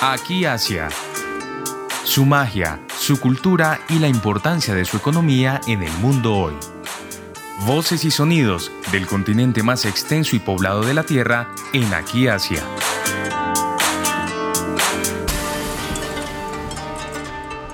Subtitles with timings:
[0.00, 0.90] Aquí Asia.
[2.04, 6.54] Su magia, su cultura y la importancia de su economía en el mundo hoy.
[7.66, 12.62] Voces y sonidos del continente más extenso y poblado de la Tierra en Aquí Asia.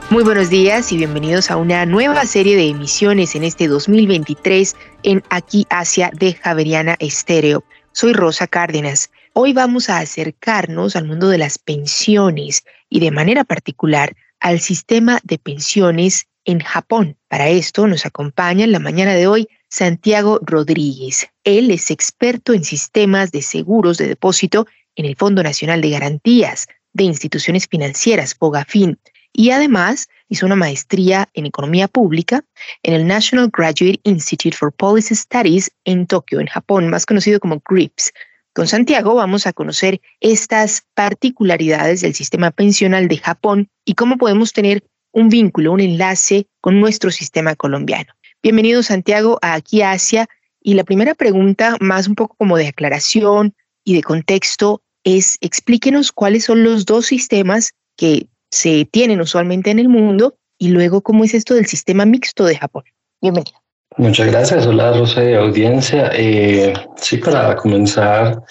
[0.08, 5.22] Muy buenos días y bienvenidos a una nueva serie de emisiones en este 2023 en
[5.28, 7.64] Aquí Asia de Javeriana Estéreo.
[7.92, 9.10] Soy Rosa Cárdenas.
[9.36, 15.18] Hoy vamos a acercarnos al mundo de las pensiones y de manera particular al sistema
[15.24, 17.16] de pensiones en Japón.
[17.26, 21.30] Para esto nos acompaña en la mañana de hoy Santiago Rodríguez.
[21.42, 26.68] Él es experto en sistemas de seguros de depósito en el Fondo Nacional de Garantías
[26.92, 29.00] de Instituciones Financieras, FOGAFIN
[29.32, 32.44] y además hizo una maestría en economía pública
[32.84, 37.60] en el National Graduate Institute for Policy Studies en Tokio, en Japón, más conocido como
[37.68, 38.12] GRIPS.
[38.54, 44.52] Con Santiago vamos a conocer estas particularidades del sistema pensional de Japón y cómo podemos
[44.52, 48.12] tener un vínculo, un enlace con nuestro sistema colombiano.
[48.44, 50.28] Bienvenido Santiago a Aquí Asia
[50.62, 56.12] y la primera pregunta, más un poco como de aclaración y de contexto, es explíquenos
[56.12, 61.24] cuáles son los dos sistemas que se tienen usualmente en el mundo y luego cómo
[61.24, 62.84] es esto del sistema mixto de Japón.
[63.20, 63.63] Bienvenido.
[63.96, 64.66] Muchas gracias.
[64.66, 66.10] Hola, Rosa de audiencia.
[66.14, 68.42] Eh, sí, para comenzar,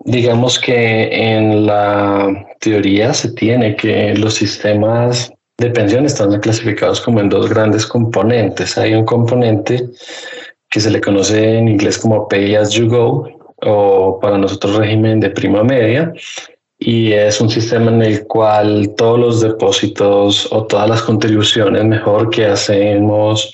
[0.00, 7.20] digamos que en la teoría se tiene que los sistemas de pensión están clasificados como
[7.20, 8.76] en dos grandes componentes.
[8.76, 9.82] Hay un componente
[10.68, 13.26] que se le conoce en inglés como Pay as you go
[13.62, 16.12] o para nosotros régimen de prima media
[16.78, 22.28] y es un sistema en el cual todos los depósitos o todas las contribuciones mejor
[22.28, 23.50] que hacemos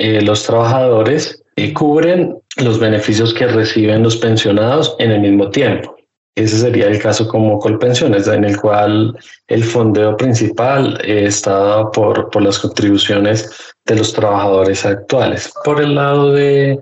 [0.00, 5.94] eh, los trabajadores y cubren los beneficios que reciben los pensionados en el mismo tiempo.
[6.34, 9.14] Ese sería el caso como Colpensiones, en el cual
[9.48, 13.50] el fondeo principal está dado por, por las contribuciones
[13.84, 15.52] de los trabajadores actuales.
[15.64, 16.78] Por el lado de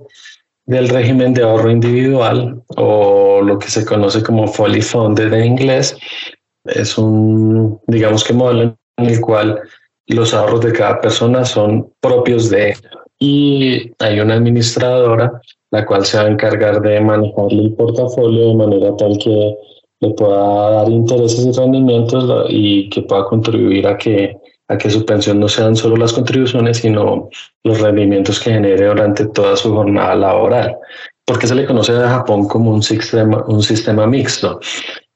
[0.68, 5.96] del régimen de ahorro individual o lo que se conoce como fully funded en inglés.
[6.66, 9.60] Es un, digamos que modelo en el cual
[10.08, 12.78] los ahorros de cada persona son propios de él.
[13.18, 15.40] Y hay una administradora
[15.70, 19.54] la cual se va a encargar de manejarle el portafolio de manera tal que
[20.00, 24.36] le pueda dar intereses y rendimientos y que pueda contribuir a que
[24.68, 27.30] a que su pensión no sean solo las contribuciones, sino
[27.64, 30.76] los rendimientos que genere durante toda su jornada laboral.
[31.24, 34.60] ¿Por qué se le conoce a Japón como un sistema, un sistema mixto?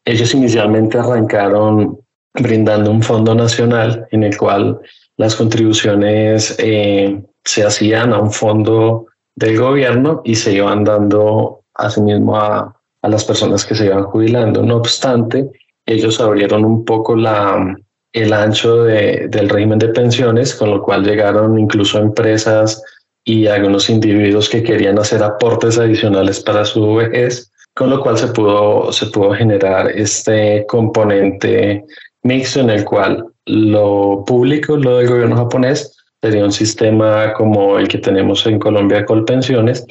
[0.04, 1.98] Ellos inicialmente arrancaron
[2.34, 4.80] brindando un fondo nacional en el cual
[5.18, 12.36] las contribuciones eh, se hacían a un fondo del gobierno y se iban dando asimismo
[12.36, 14.62] a, a las personas que se iban jubilando.
[14.62, 15.50] No obstante,
[15.86, 17.74] ellos abrieron un poco la,
[18.12, 22.82] el ancho de, del régimen de pensiones, con lo cual llegaron incluso empresas
[23.24, 28.28] y algunos individuos que querían hacer aportes adicionales para su vejez, con lo cual se
[28.28, 31.84] pudo, se pudo generar este componente
[32.22, 37.88] mixto en el cual lo público, lo del gobierno japonés, sería un sistema como el
[37.88, 39.84] que tenemos en Colombia con pensiones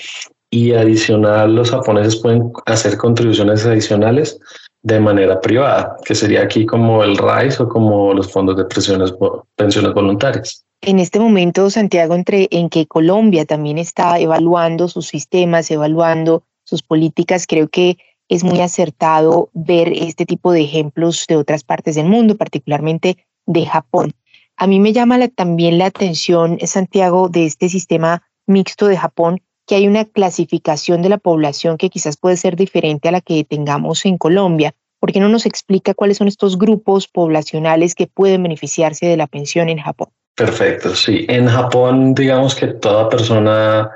[0.50, 4.40] y adicional los japoneses pueden hacer contribuciones adicionales
[4.84, 9.14] de manera privada, que sería aquí como el RAIS o como los fondos de pensiones,
[9.56, 10.66] pensiones voluntarias.
[10.82, 16.82] En este momento, Santiago, entre en que Colombia también está evaluando sus sistemas, evaluando sus
[16.82, 17.98] políticas, creo que
[18.28, 23.66] es muy acertado ver este tipo de ejemplos de otras partes del mundo, particularmente de
[23.66, 24.14] Japón.
[24.62, 29.74] A mí me llama también la atención, Santiago, de este sistema mixto de Japón, que
[29.74, 34.06] hay una clasificación de la población que quizás puede ser diferente a la que tengamos
[34.06, 34.76] en Colombia.
[35.00, 39.26] ¿Por qué no nos explica cuáles son estos grupos poblacionales que pueden beneficiarse de la
[39.26, 40.10] pensión en Japón?
[40.36, 41.26] Perfecto, sí.
[41.28, 43.90] En Japón, digamos que toda persona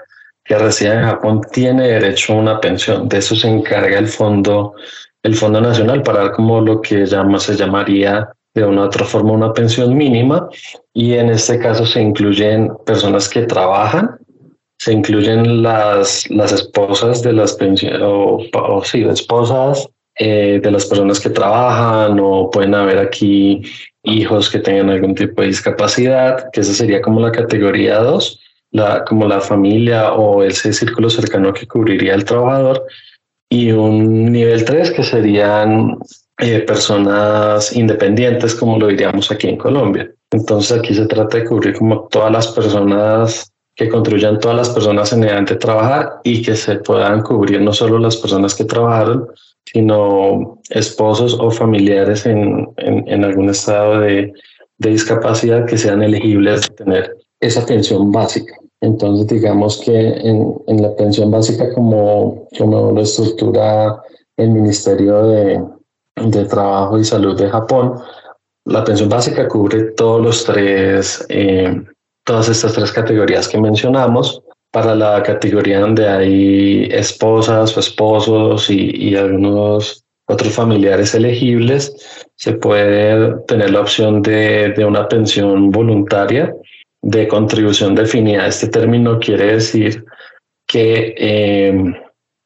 [0.44, 3.08] que reside en Japón tiene derecho a una pensión.
[3.08, 4.74] De eso se encarga el fondo,
[5.22, 9.06] el Fondo Nacional para dar como lo que llama, se llamaría de una u otra
[9.06, 10.50] forma una pensión mínima.
[10.94, 14.18] Y en este caso se incluyen personas que trabajan
[14.78, 19.88] se incluyen las, las esposas de las pensiones, o, o, sí, esposas
[20.20, 23.62] eh, de las personas que trabajan, o pueden haber aquí
[24.04, 28.40] hijos que tengan algún tipo de discapacidad, que esa sería como la categoría 2,
[28.72, 32.86] la, como la familia o ese círculo cercano que cubriría el trabajador,
[33.50, 35.98] y un nivel 3 que serían
[36.40, 40.12] eh, personas independientes, como lo diríamos aquí en Colombia.
[40.32, 45.12] Entonces aquí se trata de cubrir como todas las personas que contribuyan todas las personas
[45.14, 49.28] en edad de trabajar y que se puedan cubrir no solo las personas que trabajaron,
[49.66, 54.32] sino esposos o familiares en, en, algún estado de,
[54.78, 58.56] de, discapacidad que sean elegibles a tener esa pensión básica.
[58.82, 64.02] Entonces, digamos que en, en la pensión básica, como, como lo estructura
[64.38, 65.64] el Ministerio de,
[66.16, 67.96] de Trabajo y Salud de Japón,
[68.66, 71.84] la pensión básica cubre todos los tres, eh,
[72.24, 74.42] todas estas tres categorías que mencionamos.
[74.72, 81.96] Para la categoría donde hay esposas o esposos y, y algunos otros familiares elegibles,
[82.36, 86.54] se puede tener la opción de, de una pensión voluntaria
[87.02, 88.48] de contribución definida.
[88.48, 90.04] Este término quiere decir
[90.68, 91.94] que, eh,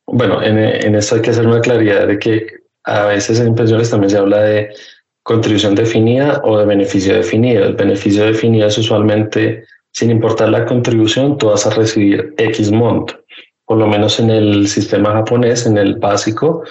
[0.05, 2.58] bueno, en, en, esto hay que hacer una claridad de que
[2.89, 4.69] a veces en pensiones también se habla de
[5.23, 7.65] contribución definida o de beneficio definido.
[7.65, 13.19] El beneficio definido es usualmente, sin importar la contribución, tú vas a recibir X monto.
[13.65, 16.63] Por lo menos en el sistema japonés, en el básico,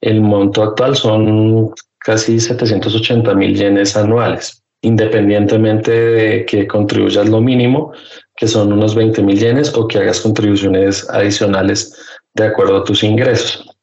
[0.00, 7.92] el monto actual son casi 780 mil yenes anuales, independientemente de que contribuyas lo mínimo,
[8.36, 11.98] que son unos 20 mil yenes, o que hagas contribuciones adicionales
[12.34, 13.73] de acuerdo a tus ingresos.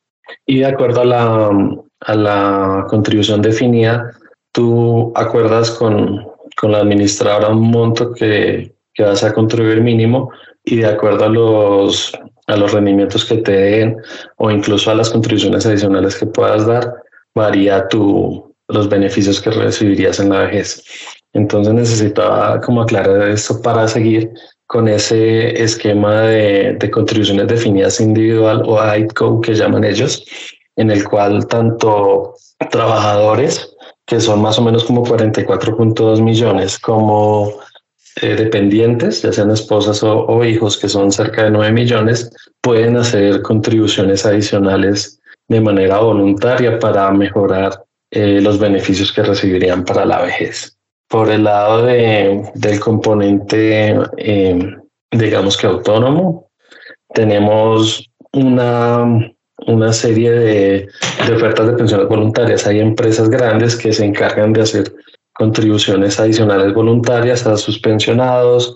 [0.45, 1.49] Y de acuerdo a la,
[2.01, 4.11] a la contribución definida,
[4.51, 6.25] tú acuerdas con,
[6.59, 10.31] con la administradora un monto que, que vas a contribuir mínimo
[10.63, 12.11] y de acuerdo a los,
[12.47, 13.97] a los rendimientos que te den
[14.37, 16.93] o incluso a las contribuciones adicionales que puedas dar,
[17.33, 20.83] varía tu, los beneficios que recibirías en la vejez.
[21.33, 24.31] Entonces necesitaba como aclarar esto para seguir
[24.71, 30.23] con ese esquema de, de contribuciones definidas individual o AITCO que llaman ellos,
[30.77, 32.35] en el cual tanto
[32.69, 33.75] trabajadores
[34.05, 37.51] que son más o menos como 44.2 millones, como
[38.21, 42.31] eh, dependientes, ya sean esposas o, hijos, que son cerca de 9 millones,
[42.61, 45.19] pueden hacer contribuciones adicionales
[45.49, 50.77] de manera voluntaria para mejorar eh, los beneficios que recibirían para la vejez.
[51.11, 54.75] Por el lado de, del componente, eh,
[55.11, 56.49] digamos que autónomo,
[57.13, 59.05] tenemos una
[59.67, 60.87] una serie de,
[61.33, 62.65] ofertas de pensiones voluntarias.
[62.67, 64.93] Hay empresas grandes que se encargan de hacer
[65.33, 68.75] contribuciones adicionales voluntarias a sus pensionados.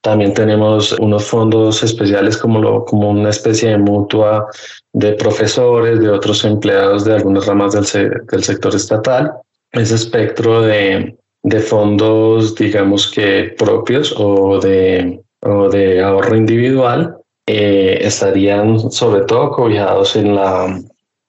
[0.00, 4.46] También tenemos unos fondos especiales como, lo, como una especie de mutua
[4.92, 9.32] de profesores, de otros empleados de algunas ramas del, del sector estatal.
[9.70, 17.16] Ese espectro de, de fondos, digamos que propios o de, o de ahorro individual,
[17.46, 20.80] eh, estarían sobre todo cobijados en, la,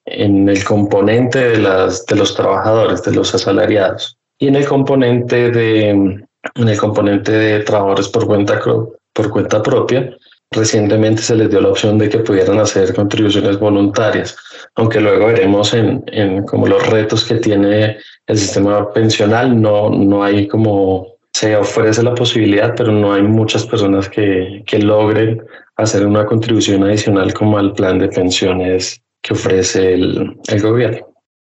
[0.06, 5.50] en el componente de, las, de los trabajadores, de los asalariados, y en el componente
[5.50, 8.60] de, en el componente de trabajadores por cuenta,
[9.12, 10.16] por cuenta propia,
[10.54, 14.36] recientemente se les dio la opción de que pudieran hacer contribuciones voluntarias,
[14.76, 17.96] aunque luego veremos en, en como los retos que tiene
[18.26, 23.66] el sistema pensional, no, no hay como se ofrece la posibilidad, pero no hay muchas
[23.66, 25.42] personas que, que logren
[25.76, 31.08] hacer una contribución adicional como al plan de pensiones que ofrece el, el gobierno.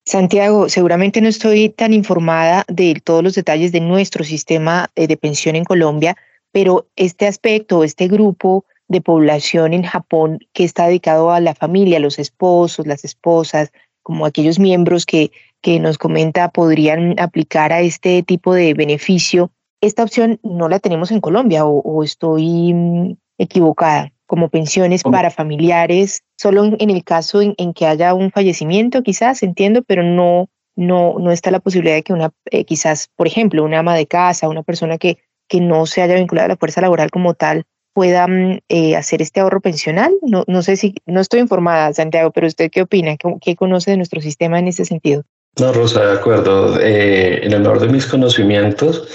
[0.06, 5.18] Santiago, seguramente no estoy tan informada de todos los detalles de nuestro sistema eh, de
[5.18, 6.16] pensión en Colombia,
[6.52, 12.00] pero este aspecto, este grupo de población en Japón que está dedicado a la familia,
[12.00, 15.32] los esposos, las esposas, como aquellos miembros que,
[15.62, 19.52] que nos comenta podrían aplicar a este tipo de beneficio,
[19.82, 26.24] esta opción no la tenemos en Colombia o, estoy mm, equivocada, como pensiones para familiares,
[26.38, 31.32] solo en, el caso en, que haya un fallecimiento, quizás, entiendo, pero no, no, no
[31.32, 34.64] está la posibilidad de que una, eh, quizás, por ejemplo, una ama de casa, una
[34.64, 37.66] persona que, que no se haya vinculado a la fuerza laboral como tal,
[37.98, 40.14] pueda mm, eh, hacer este ahorro pensional.
[40.22, 43.98] No, no sé si, no estoy informada, Santiago, pero usted qué opina, qué, conoce de
[43.98, 45.24] nuestro sistema en ese sentido.
[45.60, 46.80] No, Rosa, de acuerdo.
[46.80, 49.08] Eh, en el honor de mis conocimientos,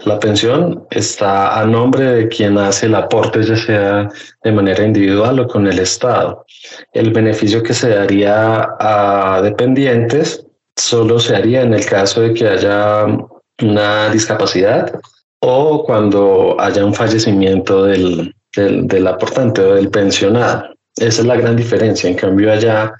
[0.00, 4.08] la pensión está a nombre de quien hace el aporte, ya sea
[4.42, 6.44] de manera individual o con el Estado.
[6.92, 10.44] El beneficio que se daría a dependientes
[10.74, 13.06] solo se haría en el caso de que haya
[13.62, 15.00] una discapacidad
[15.40, 20.74] o cuando haya un fallecimiento del, del, aportante o del pensionado.
[20.96, 22.10] Esa es la gran diferencia.
[22.10, 22.92] En cambio, allá,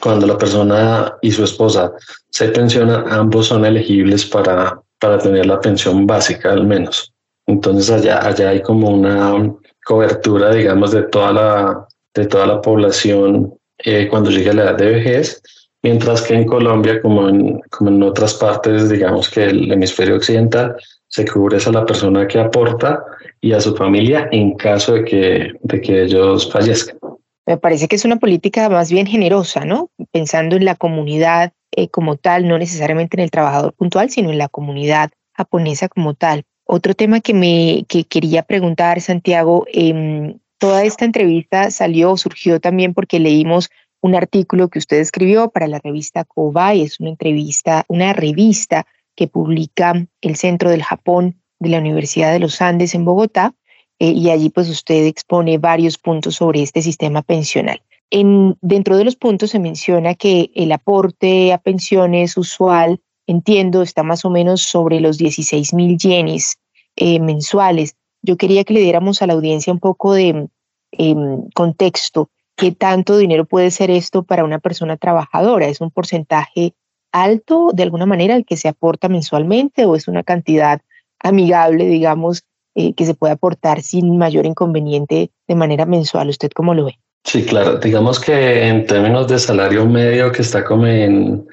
[0.00, 1.92] cuando la persona y su esposa
[2.30, 7.12] se pensionan, ambos son elegibles para, para tener la pensión básica al menos.
[7.46, 9.54] Entonces allá, allá hay como una
[9.84, 14.90] cobertura, digamos, de toda la, de toda la población eh, cuando llegue la edad de
[14.90, 15.42] vejez,
[15.82, 20.76] mientras que en Colombia, como en, como en otras partes, digamos que el hemisferio occidental,
[21.16, 23.02] se cubre a la persona que aporta
[23.40, 26.98] y a su familia en caso de que, de que ellos fallezcan.
[27.46, 29.88] Me parece que es una política más bien generosa, ¿no?
[30.12, 34.36] Pensando en la comunidad eh, como tal, no necesariamente en el trabajador puntual, sino en
[34.36, 36.44] la comunidad japonesa como tal.
[36.66, 42.92] Otro tema que me que quería preguntar, Santiago, eh, toda esta entrevista salió, surgió también
[42.92, 43.70] porque leímos
[44.02, 48.84] un artículo que usted escribió para la revista Kobai, es una entrevista, una revista
[49.16, 53.54] que publica el Centro del Japón de la Universidad de los Andes en Bogotá,
[53.98, 57.82] eh, y allí pues usted expone varios puntos sobre este sistema pensional.
[58.10, 64.02] En, dentro de los puntos se menciona que el aporte a pensiones usual, entiendo, está
[64.02, 66.58] más o menos sobre los 16 mil yenes
[66.94, 67.96] eh, mensuales.
[68.22, 70.48] Yo quería que le diéramos a la audiencia un poco de
[70.92, 72.30] em, contexto.
[72.56, 75.66] ¿Qué tanto dinero puede ser esto para una persona trabajadora?
[75.66, 76.74] ¿Es un porcentaje
[77.22, 80.80] alto de alguna manera el que se aporta mensualmente o es una cantidad
[81.20, 82.44] amigable, digamos,
[82.74, 86.28] eh, que se puede aportar sin mayor inconveniente de manera mensual?
[86.28, 86.98] ¿Usted cómo lo ve?
[87.24, 87.78] Sí, claro.
[87.78, 91.46] Digamos que en términos de salario medio que está como en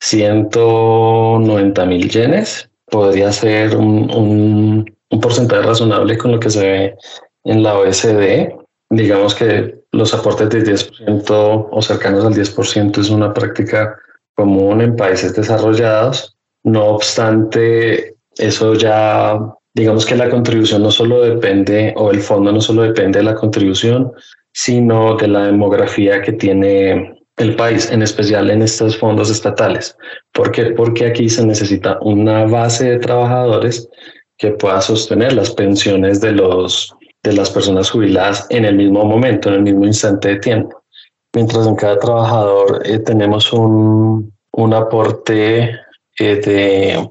[0.00, 6.96] 190 mil yenes, podría ser un, un, un porcentaje razonable con lo que se ve
[7.44, 8.48] en la OSD.
[8.90, 13.96] Digamos que los aportes del 10% o cercanos al 10% es una práctica
[14.34, 16.36] común en países desarrollados.
[16.64, 19.38] No obstante, eso ya,
[19.74, 23.34] digamos que la contribución no solo depende, o el fondo no solo depende de la
[23.34, 24.12] contribución,
[24.52, 29.96] sino de la demografía que tiene el país, en especial en estos fondos estatales.
[30.32, 30.66] ¿Por qué?
[30.66, 33.88] Porque aquí se necesita una base de trabajadores
[34.36, 39.48] que pueda sostener las pensiones de, los, de las personas jubiladas en el mismo momento,
[39.48, 40.81] en el mismo instante de tiempo
[41.34, 45.70] mientras en cada trabajador eh, tenemos un, un aporte
[46.18, 47.10] eh, de,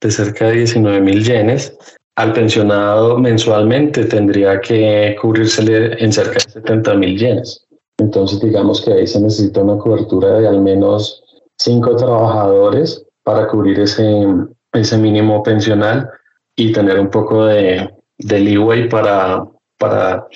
[0.00, 1.76] de, cerca de 19 mil yenes.
[2.16, 7.64] Al pensionado mensualmente tendría que cubrírsele en cerca de 70 mil yenes.
[7.98, 11.24] Entonces, digamos que ahí se necesita una cobertura de al menos
[11.58, 14.26] cinco trabajadores para cubrir ese,
[14.72, 16.08] ese mínimo pensional
[16.56, 19.44] y tener un poco de, de leeway para,
[19.78, 20.26] para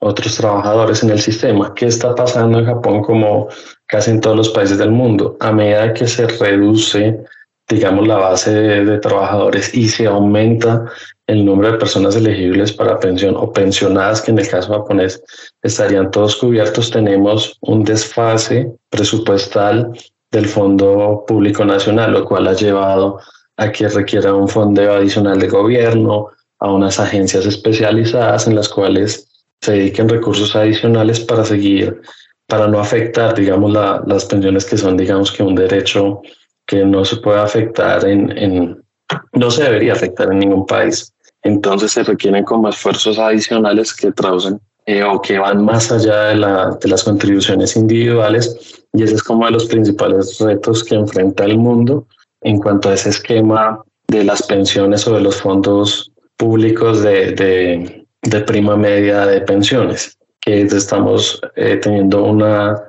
[0.00, 1.72] otros trabajadores en el sistema.
[1.74, 3.48] ¿Qué está pasando en Japón como
[3.86, 5.36] casi en todos los países del mundo?
[5.40, 7.20] A medida que se reduce,
[7.68, 10.86] digamos, la base de, trabajadores y se aumenta
[11.26, 15.22] el número de personas elegibles para pensión o pensionadas, que en el caso japonés
[15.62, 19.92] estarían todos cubiertos, tenemos un desfase presupuestal
[20.32, 23.20] del Fondo Público Nacional, lo cual ha llevado
[23.56, 26.28] a que requiera un fondo adicional de gobierno,
[26.58, 29.29] a unas agencias especializadas en las cuales
[29.60, 32.00] se dediquen recursos adicionales para seguir,
[32.46, 36.22] para no afectar, digamos, la, las pensiones que son, digamos, que un derecho
[36.66, 38.82] que no se puede afectar en, en,
[39.32, 41.12] no se debería afectar en ningún país.
[41.42, 46.36] Entonces se requieren como esfuerzos adicionales que traducen eh, o que van más allá de,
[46.36, 51.44] la, de las contribuciones individuales y ese es como de los principales retos que enfrenta
[51.44, 52.06] el mundo
[52.42, 57.99] en cuanto a ese esquema de las pensiones o de los fondos públicos de, de
[58.22, 62.82] de prima media de pensiones, que estamos eh, teniendo una,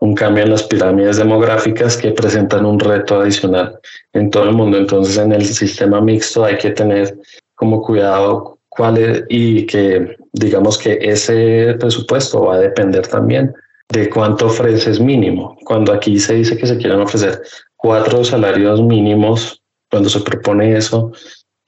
[0.00, 3.78] un cambio en las pirámides demográficas que presentan un reto adicional
[4.12, 4.78] en todo el mundo.
[4.78, 7.18] Entonces, en el sistema mixto hay que tener
[7.54, 13.52] como cuidado cuál es, y que digamos que ese presupuesto va a depender también
[13.88, 15.56] de cuánto ofreces mínimo.
[15.64, 17.42] Cuando aquí se dice que se quieren ofrecer
[17.76, 21.12] cuatro salarios mínimos, cuando se propone eso,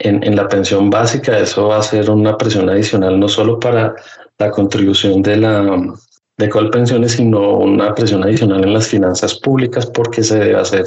[0.00, 3.94] en, en, la pensión básica, eso va a ser una presión adicional no solo para
[4.38, 5.94] la contribución de la
[6.40, 10.84] de Colpensiones, sino una presión adicional en las finanzas públicas porque se debe hacer,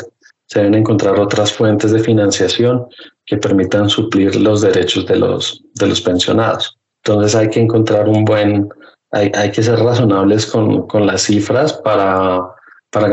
[0.48, 2.88] se deben encontrar otras fuentes de financiación
[3.26, 6.78] que permitan suplir los derechos de los, de los pensionados.
[7.04, 8.68] Entonces hay que encontrar un buen,
[9.12, 12.42] hay, hay que ser razonables con, con las cifras para,
[12.90, 13.10] para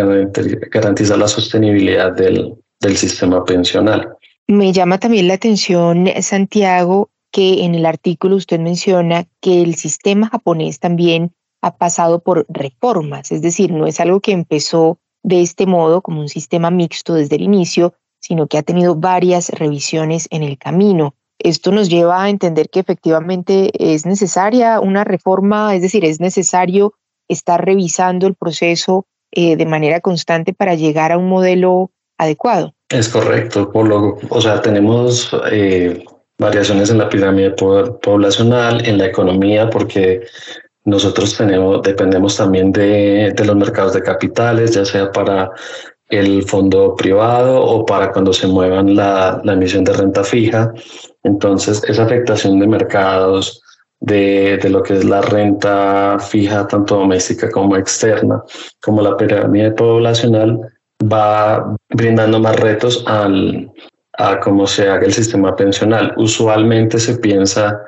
[0.73, 4.17] garantizar la sostenibilidad del, del sistema pensional.
[4.51, 10.29] Me llama también la atención, Santiago, que en el artículo usted menciona que el sistema
[10.29, 15.67] japonés también ha pasado por reformas, es decir, no es algo que empezó de este
[15.67, 20.43] modo como un sistema mixto desde el inicio, sino que ha tenido varias revisiones en
[20.43, 21.15] el camino.
[21.39, 26.95] Esto nos lleva a entender que efectivamente es necesaria una reforma, es decir, es necesario
[27.29, 32.75] estar revisando el proceso eh, de manera constante para llegar a un modelo adecuado.
[32.91, 36.05] Es correcto, por lo, o sea, tenemos eh,
[36.39, 40.23] variaciones en la pirámide poblacional, en la economía, porque
[40.85, 45.51] nosotros tenemos, dependemos también de, de los mercados de capitales, ya sea para
[46.09, 50.73] el fondo privado o para cuando se muevan la, la, emisión de renta fija.
[51.23, 53.63] Entonces, esa afectación de mercados,
[54.01, 58.43] de, de, lo que es la renta fija, tanto doméstica como externa,
[58.83, 60.59] como la pirámide poblacional,
[61.01, 63.71] va brindando más retos al,
[64.15, 66.15] a cómo se haga el sistema pensional.
[66.17, 67.81] Usualmente se piensa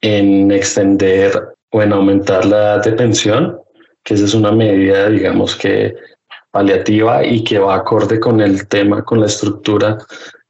[0.00, 1.32] en extender
[1.72, 3.58] o en aumentar la edad de pensión,
[4.04, 5.94] que esa es una medida, digamos que
[6.50, 9.98] paliativa y que va acorde con el tema, con la estructura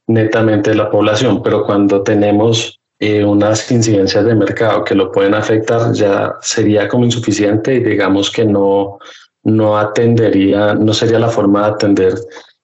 [0.07, 5.35] netamente de la población, pero cuando tenemos eh, unas incidencias de mercado que lo pueden
[5.35, 8.99] afectar, ya sería como insuficiente y digamos que no,
[9.43, 12.15] no atendería, no sería la forma de atender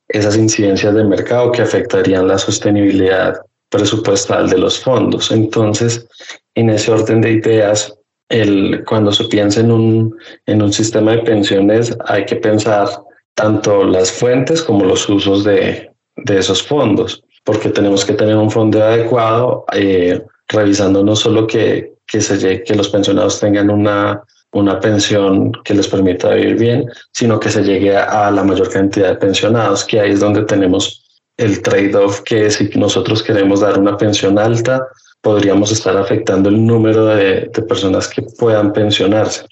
[0.09, 3.41] esas incidencias de mercado que afectarían la sostenibilidad
[3.71, 5.31] presupuestal de los fondos.
[5.31, 6.07] Entonces,
[6.55, 7.93] en ese orden de ideas,
[8.29, 10.17] el, cuando se piensa en un,
[10.47, 12.89] en un sistema de pensiones, hay que pensar
[13.35, 18.51] tanto las fuentes como los usos de, de esos fondos, porque tenemos que tener un
[18.51, 24.81] fondo adecuado, eh, revisando no solo que, que, se, que los pensionados tengan una, una
[24.81, 29.17] pensión que les permita vivir bien, sino que se llegue a, la mayor cantidad de
[29.17, 31.05] pensionados, que ahí es donde tenemos
[31.37, 34.87] el trade-off que si nosotros queremos dar una pensión alta,
[35.21, 39.45] podríamos estar afectando el número de, de personas que puedan pensionarse.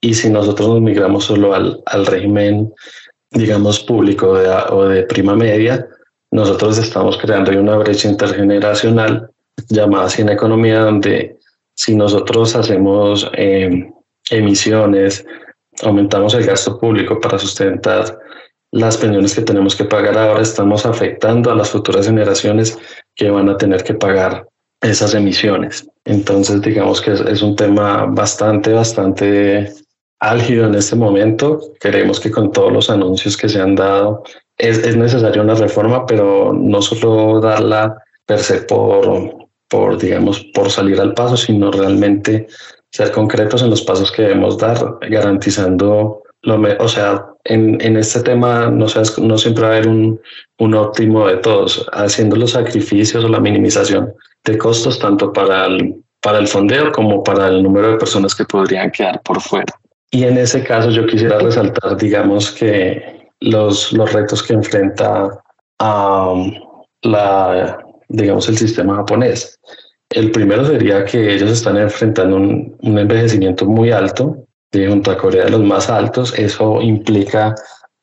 [0.00, 2.72] Y si nosotros nos migramos solo al, al régimen,
[3.30, 4.30] digamos, público
[4.70, 5.86] o de prima media,
[6.30, 9.30] nosotros estamos creando una brecha intergeneracional
[9.68, 11.38] llamada en economía, donde
[11.74, 13.90] si nosotros hacemos eh,
[14.30, 15.24] emisiones,
[15.82, 18.18] aumentamos el gasto público para sustentar
[18.70, 22.78] las pensiones que tenemos que pagar ahora, estamos afectando a las futuras generaciones
[23.14, 24.46] que van a tener que pagar
[24.82, 25.88] esas emisiones.
[26.04, 29.72] Entonces, digamos que es, un tema bastante, bastante
[30.20, 31.60] álgido en este momento.
[31.80, 34.22] Creemos que con todos los anuncios que se han dado
[34.56, 40.70] es, es necesaria una reforma, pero no solo darla per se por, por, digamos, por
[40.70, 42.46] salir al paso, sino realmente
[42.92, 48.20] ser concretos en los pasos que debemos dar, garantizando lo o sea, en, en este
[48.20, 48.86] tema no,
[49.18, 50.20] no siempre va a haber un,
[50.58, 54.12] un óptimo de todos, haciendo los sacrificios o la minimización
[54.44, 58.44] de costos tanto para el, para el fondeo como para el número de personas que
[58.44, 59.74] podrían quedar por fuera.
[60.10, 65.28] Y en ese caso yo quisiera resaltar, digamos, que los, los retos que enfrenta
[65.80, 66.54] um,
[67.02, 69.58] la, digamos, el sistema japonés.
[70.10, 75.44] El primero sería que ellos están enfrentando un, envejecimiento muy alto, de junto a Corea
[75.44, 76.38] de los más altos.
[76.38, 77.54] Eso implica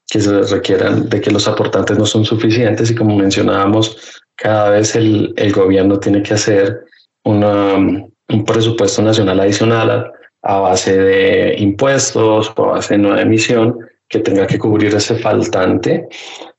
[0.08, 4.96] que se requieran de que los aportantes no son suficientes y como mencionábamos, cada vez
[4.96, 6.86] el, el gobierno tiene que hacer
[7.24, 7.76] una,
[8.30, 10.12] un presupuesto nacional adicional
[10.44, 15.16] a, base de impuestos o a base de nueva emisión que tenga que cubrir ese
[15.16, 16.08] faltante.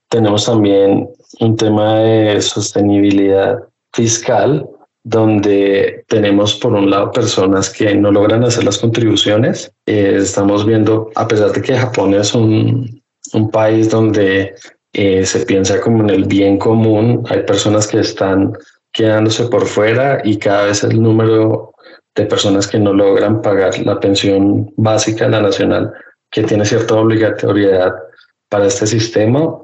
[0.08, 1.08] Tenemos también
[1.40, 3.58] un tema de sostenibilidad
[3.92, 4.68] fiscal
[5.08, 9.72] donde tenemos por un lado personas que no logran hacer las contribuciones.
[9.86, 13.00] Eh, estamos viendo, a pesar de que Japón es un,
[13.32, 14.56] un país donde
[14.92, 18.52] eh, se piensa como en el bien común, hay personas que están
[18.92, 21.72] quedándose por fuera y cada vez el número
[22.16, 25.92] de personas que no logran pagar la pensión básica, la nacional,
[26.32, 27.94] que tiene cierta obligatoriedad
[28.48, 29.56] para este sistema,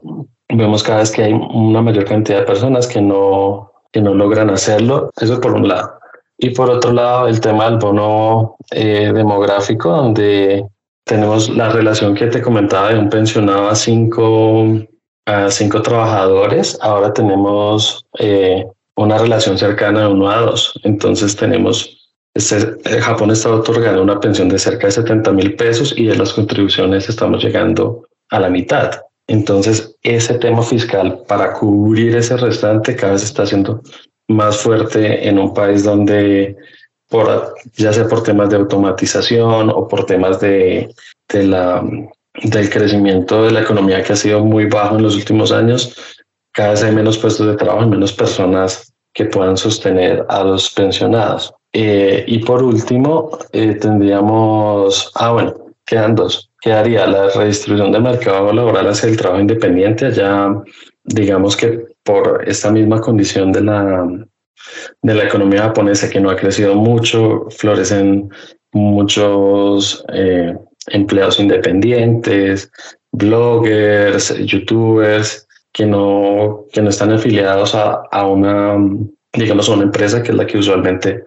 [0.48, 4.50] vemos cada vez que hay una mayor cantidad de personas que no que no logran
[4.50, 5.10] hacerlo.
[5.20, 5.98] Eso por un lado.
[6.38, 10.64] Y por otro lado, el tema del bono eh, demográfico, donde
[11.04, 14.66] tenemos la relación que te comentaba de un pensionado a cinco,
[15.26, 16.78] a cinco trabajadores.
[16.80, 20.78] Ahora tenemos eh, una relación cercana de uno a dos.
[20.82, 26.06] Entonces tenemos, este, Japón está otorgando una pensión de cerca de 70 mil pesos y
[26.06, 29.00] de las contribuciones estamos llegando a la mitad.
[29.26, 33.80] Entonces, ese tema fiscal para cubrir ese restante cada vez está siendo
[34.28, 36.56] más fuerte en un país donde,
[37.08, 40.92] por, ya sea por temas de automatización o por temas de,
[41.28, 45.96] del crecimiento de la economía que ha sido muy bajo en los últimos años,
[46.52, 50.70] cada vez hay menos puestos de trabajo y menos personas que puedan sostener a los
[50.70, 51.54] pensionados.
[51.72, 55.54] Eh, y por último, eh, tendríamos, ah, bueno,
[55.86, 60.06] quedan dos quedaría la redistribución del mercado laboral hacia el trabajo independiente.
[60.06, 60.54] Allá,
[61.04, 64.06] digamos que por esta misma condición de la,
[65.02, 68.30] de la economía japonesa que no ha crecido mucho, florecen
[68.72, 72.70] muchos eh, empleados independientes,
[73.10, 78.76] bloggers, youtubers, que no, que no están afiliados a, a una,
[79.32, 81.24] digamos, a una empresa que es la que usualmente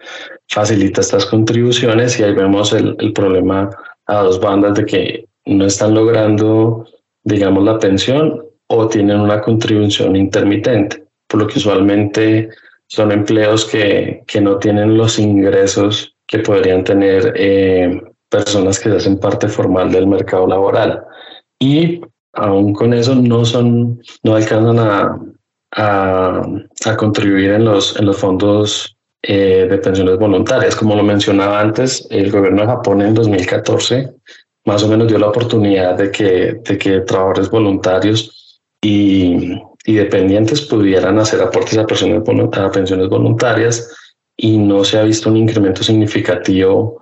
[0.47, 3.69] facilita estas contribuciones y ahí vemos el, el problema
[4.07, 6.85] a dos bandas de que no están logrando,
[7.23, 12.49] digamos, la pensión o tienen una contribución intermitente, por lo que usualmente
[12.87, 19.19] son empleos que, que no tienen los ingresos que podrían tener eh, personas que hacen
[19.19, 21.03] parte formal del mercado laboral.
[21.59, 22.01] Y
[22.33, 25.19] aún con eso no son, no alcanzan a,
[25.75, 28.94] a, contribuir en en los fondos
[29.27, 30.75] eh, de pensiones voluntarias.
[30.75, 34.13] Como lo mencionaba antes, el gobierno de Japón en 2014
[34.65, 39.53] más o menos dio la oportunidad de que, de que trabajadores voluntarios y,
[39.85, 43.95] y dependientes pudieran hacer aportes a, personas, a pensiones voluntarias
[44.35, 46.99] y no se ha visto un incremento significativo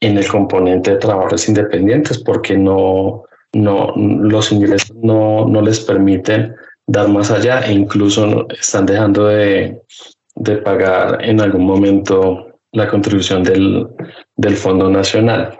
[0.00, 6.54] en el componente de trabajadores independientes porque no, no, los ingresos no, no les permiten
[6.86, 9.80] dar más allá e incluso están dejando de,
[10.36, 13.86] de pagar en algún momento la contribución del,
[14.36, 15.56] del Fondo Nacional.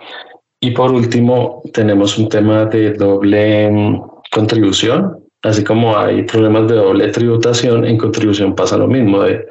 [0.61, 6.77] Y por último, tenemos un tema de doble mm, contribución, así como hay problemas de
[6.77, 9.47] doble tributación, en contribución pasa lo mismo, de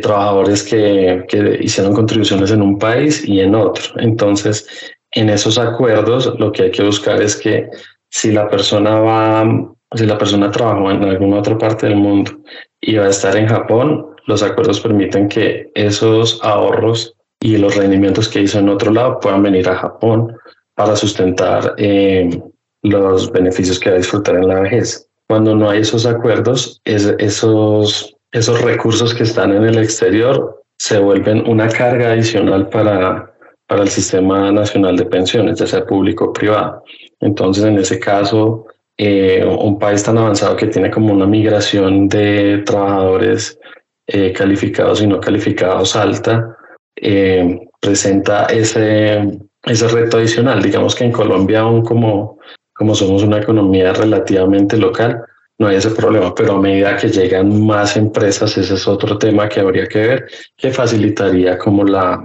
[0.00, 3.82] trabajadores que, que hicieron contribuciones en un país y en otro.
[3.98, 4.66] Entonces,
[5.12, 7.68] en esos acuerdos lo que hay que buscar es que
[8.10, 9.44] si la persona va,
[9.94, 12.32] si la persona trabajó en alguna otra parte del mundo
[12.80, 18.28] y va a estar en Japón, los acuerdos permiten que esos ahorros y los rendimientos
[18.28, 20.34] que hizo en otro lado puedan venir a Japón
[20.74, 22.40] para sustentar eh,
[22.82, 25.08] los beneficios que va a disfrutar en la vejez.
[25.26, 31.48] Cuando no hay esos acuerdos, esos, esos recursos que están en el exterior se vuelven
[31.48, 33.32] una carga adicional para,
[33.66, 36.82] para el sistema nacional de pensiones, ya sea público o privado.
[37.20, 38.66] Entonces, en ese caso,
[38.98, 43.58] eh, un país tan avanzado que tiene como una migración de trabajadores
[44.06, 46.56] eh, calificados y no calificados alta,
[46.96, 50.62] eh, presenta ese, ese reto adicional.
[50.62, 52.38] Digamos que en Colombia, aún como,
[52.74, 55.22] como somos una economía relativamente local,
[55.58, 59.48] no hay ese problema, pero a medida que llegan más empresas, ese es otro tema
[59.48, 62.20] que habría que ver, que facilitaría como la,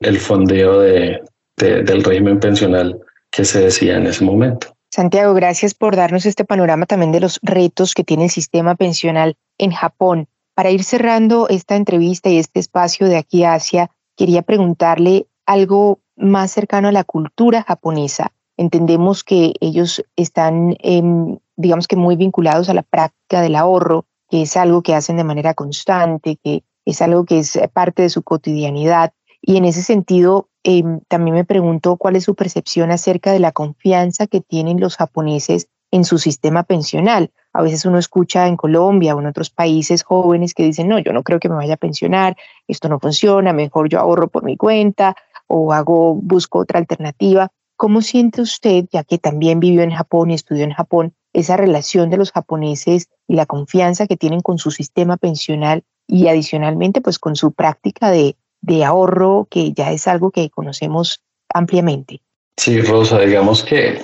[0.00, 1.22] el fondeo de,
[1.56, 2.98] del régimen pensional
[3.30, 4.74] que se decía en ese momento.
[4.90, 9.36] Santiago, gracias por darnos este panorama también de los retos que tiene el sistema pensional
[9.58, 10.28] en Japón.
[10.54, 16.00] Para ir cerrando esta entrevista y este espacio de aquí a Asia, quería preguntarle algo
[16.16, 18.32] más cercano a la cultura japonesa.
[18.58, 24.42] Entendemos que ellos están, em, digamos que muy vinculados a la práctica del ahorro, que
[24.42, 28.22] es algo que hacen de manera constante, que es algo que es parte de su
[28.22, 29.12] cotidianidad.
[29.40, 33.52] Y en ese sentido, em, también me pregunto cuál es su percepción acerca de la
[33.52, 37.30] confianza que tienen los japoneses en su sistema pensional.
[37.52, 41.12] A veces uno escucha en Colombia o en otros países jóvenes que dicen, no, yo
[41.12, 42.36] no creo que me vaya a pensionar,
[42.66, 45.14] esto no funciona, mejor yo ahorro por mi cuenta
[45.46, 47.50] o hago, busco otra alternativa.
[47.76, 52.10] ¿Cómo siente usted, ya que también vivió en Japón y estudió en Japón, esa relación
[52.10, 57.18] de los japoneses y la confianza que tienen con su sistema pensional y adicionalmente pues
[57.18, 62.22] con su práctica de, de ahorro, que ya es algo que conocemos ampliamente?
[62.56, 64.02] Sí, Rosa, digamos que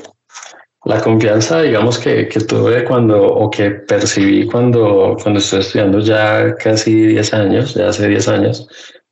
[0.85, 6.55] la confianza, digamos, que, que, tuve cuando, o que percibí cuando, cuando estoy estudiando ya
[6.55, 8.69] casi 10 años, ya hace 10 años,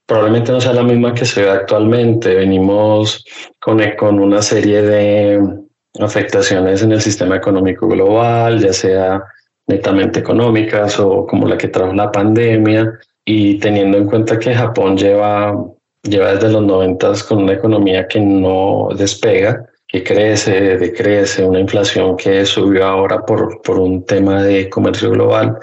[0.06, 2.34] probablemente no sea la misma que se ve actualmente.
[2.34, 3.24] Venimos
[3.60, 5.40] con, con una serie de
[6.00, 9.22] afectaciones en el sistema económico global, ya sea
[9.66, 14.96] netamente económicas o como la que trajo la pandemia, y teniendo en cuenta que Japón
[14.96, 15.52] lleva,
[16.02, 22.16] lleva desde los 90 con una economía que no despega, que crece, decrece, una inflación
[22.16, 25.58] que subió ahora por, por un tema de comercio global.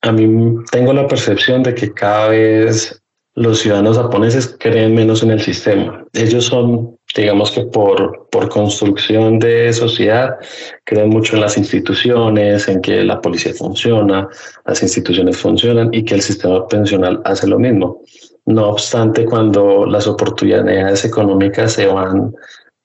[0.00, 3.02] A mí tengo la percepción de que cada vez
[3.34, 6.04] los ciudadanos japoneses creen menos en el sistema.
[6.14, 10.36] Ellos son, digamos que por, por construcción de sociedad,
[10.84, 14.28] creen mucho en las instituciones, en que la policía funciona,
[14.64, 18.00] las instituciones funcionan y que el sistema pensional hace lo mismo.
[18.46, 22.32] No obstante, cuando las oportunidades económicas se van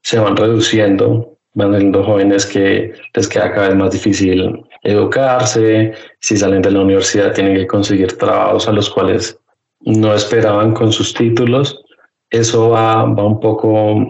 [0.03, 6.37] se van reduciendo, van siendo jóvenes que les queda cada vez más difícil educarse, si
[6.37, 9.37] salen de la universidad tienen que conseguir trabajos a los cuales
[9.81, 11.81] no esperaban con sus títulos.
[12.29, 14.05] Eso va, va un poco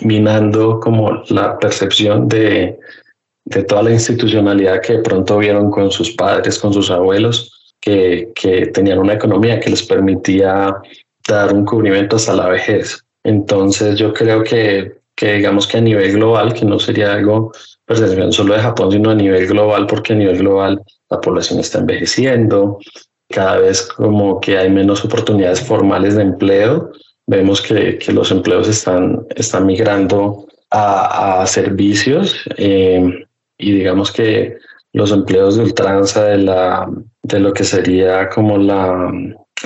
[0.00, 2.78] minando como la percepción de,
[3.44, 8.32] de toda la institucionalidad que de pronto vieron con sus padres, con sus abuelos, que,
[8.34, 10.74] que tenían una economía que les permitía
[11.28, 13.04] dar un cubrimiento hasta la vejez.
[13.24, 17.50] Entonces yo creo que que digamos que a nivel global, que no sería algo
[17.84, 21.80] percepción solo de Japón, sino a nivel global, porque a nivel global la población está
[21.80, 22.78] envejeciendo,
[23.28, 26.92] cada vez como que hay menos oportunidades formales de empleo,
[27.26, 33.26] vemos que, que los empleos están, están migrando a, a servicios eh,
[33.58, 34.56] y digamos que
[34.92, 36.88] los empleos de ultranza de, la,
[37.24, 39.12] de lo que sería como la,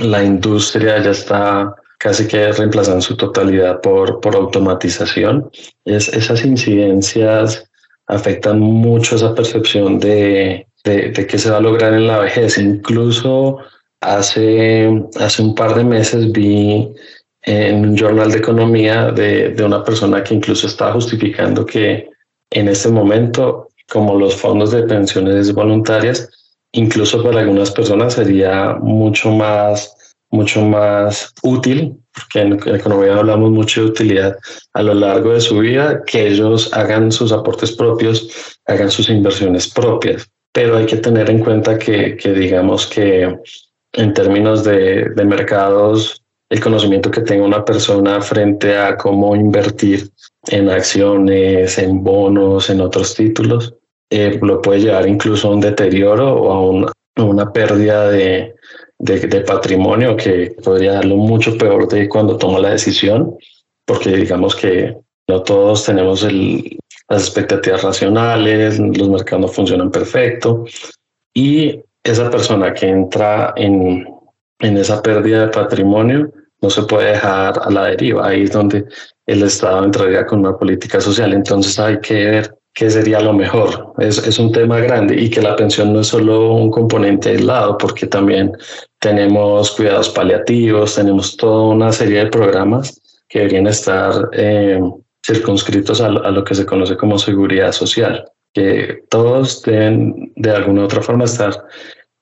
[0.01, 5.49] la industria ya está casi que reemplazada en su totalidad por, por automatización.
[5.85, 7.65] Es, esas incidencias
[8.09, 12.59] afectan mucho esa percepción de, de, de qué se va a lograr en la vejez.
[12.59, 13.59] Incluso
[14.01, 16.93] hace, hace un par de meses vi
[17.43, 22.09] en un jornal de economía de, de una persona que incluso estaba justificando que
[22.51, 26.29] en este momento, como los fondos de pensiones voluntarias,
[26.73, 29.95] incluso para algunas personas sería mucho más,
[30.33, 34.37] mucho más útil, porque en economía hablamos mucho de utilidad
[34.73, 39.69] a lo largo de su vida, que ellos hagan sus aportes propios, hagan sus inversiones
[39.69, 40.29] propias.
[40.53, 43.35] Pero hay que tener en cuenta que, que digamos que
[43.93, 50.11] en términos de, de mercados, el conocimiento que tenga una persona frente a cómo invertir
[50.49, 53.75] en acciones, en bonos, en otros títulos,
[54.11, 58.55] eh, lo puede llevar incluso a un deterioro o a una, una pérdida de,
[59.03, 63.37] de, patrimonio que podría darlo mucho peor de cuando toma la decisión,
[63.85, 64.97] porque digamos que
[65.29, 70.65] no todos tenemos el, las expectativas racionales, los mercados no funcionan perfecto
[71.35, 74.07] y esa persona que entra en,
[74.61, 78.29] en esa pérdida de patrimonio no se puede dejar a la deriva.
[78.29, 78.85] Ahí es donde
[79.27, 81.33] el Estado entraría con una política social.
[81.33, 83.93] Entonces hay que ver qué sería lo mejor.
[83.99, 87.77] Es, es un tema grande y que la pensión no es solo un componente aislado,
[87.79, 88.53] porque también
[89.01, 94.81] tenemos cuidados paliativos, tenemos toda una serie de programas que deberían estar eh,
[95.25, 100.83] circunscritos a, a, lo que se conoce como seguridad social, que todos deben de alguna
[100.83, 101.55] u otra forma estar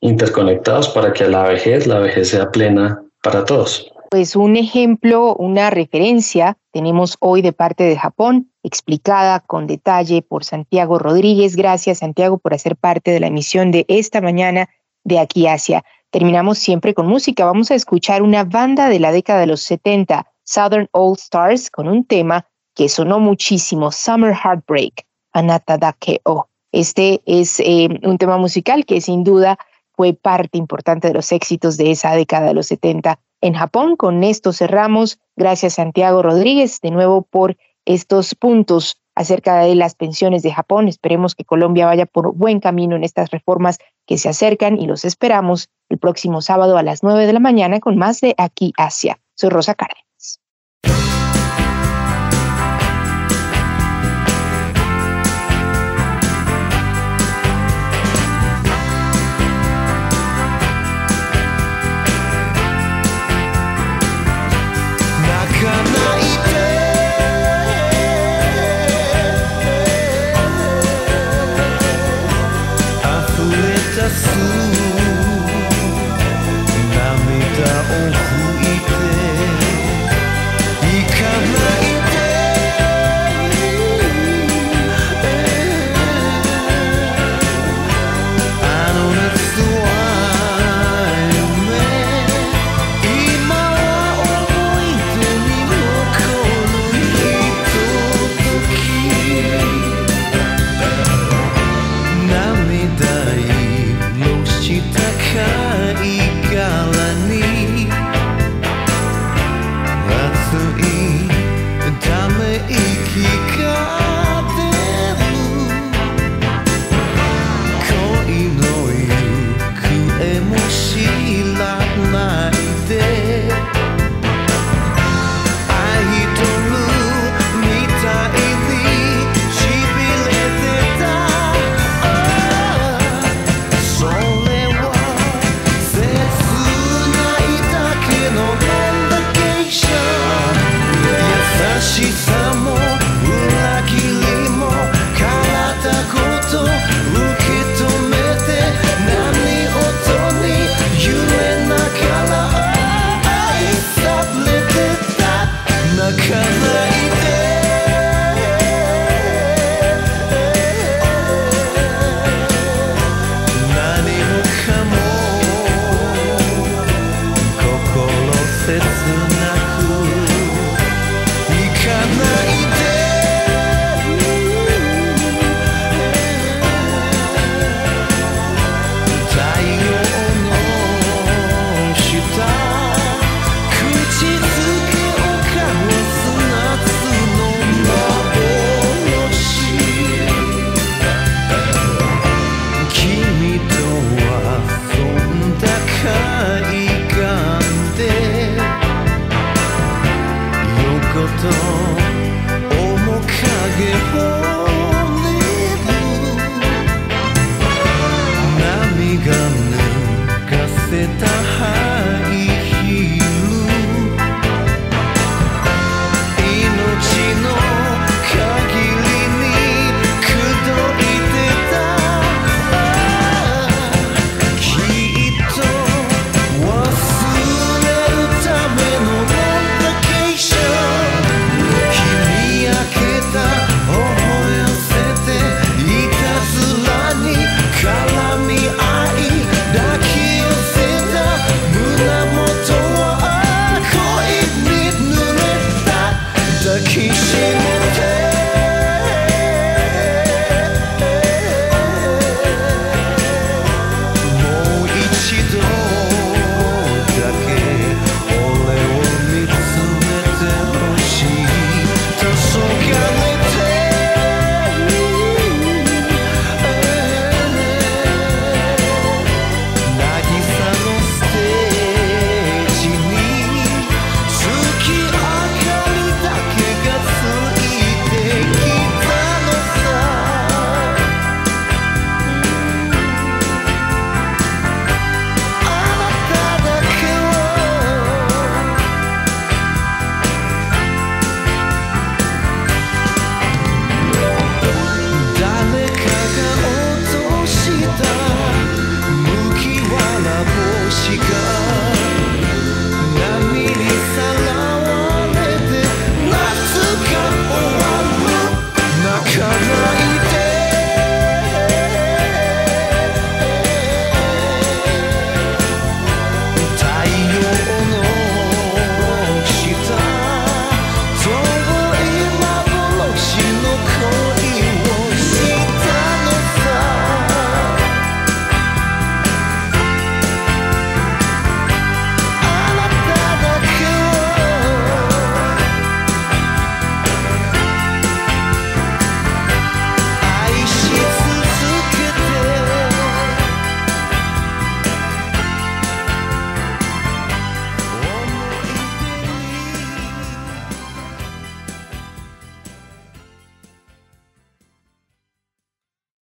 [0.00, 3.90] interconectados para que la vejez, la vejez sea plena para todos.
[4.11, 10.42] Pues un ejemplo, una referencia tenemos hoy de parte de Japón, explicada con detalle por
[10.42, 11.55] Santiago Rodríguez.
[11.55, 14.68] Gracias, Santiago, por hacer parte de la emisión de esta mañana
[15.05, 15.85] de Aquí Asia.
[16.11, 17.44] Terminamos siempre con música.
[17.44, 21.87] Vamos a escuchar una banda de la década de los 70, Southern All Stars, con
[21.87, 26.49] un tema que sonó muchísimo, Summer Heartbreak, Anata Dakeo.
[26.73, 29.57] Este es eh, un tema musical que sin duda
[29.92, 33.96] fue parte importante de los éxitos de esa década de los 70 en Japón.
[33.96, 35.18] Con esto cerramos.
[35.37, 40.88] Gracias Santiago Rodríguez de nuevo por estos puntos acerca de las pensiones de Japón.
[40.88, 45.05] Esperemos que Colombia vaya por buen camino en estas reformas que se acercan y los
[45.05, 49.18] esperamos el próximo sábado a las 9 de la mañana con más de Aquí Asia.
[49.35, 50.10] Soy Rosa Cárdenas.